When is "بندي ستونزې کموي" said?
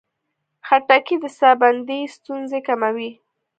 1.61-3.09